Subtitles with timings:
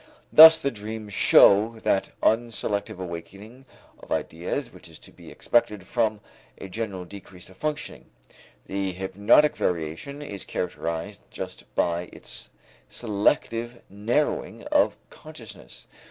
[0.33, 3.65] Thus the dreams show that unselective awakening
[3.99, 6.21] of ideas which is to be expected from
[6.57, 8.05] a general decrease of functioning.
[8.65, 12.49] The hypnotic variation is characterized just by its
[12.89, 15.85] selective narrowing of consciousness.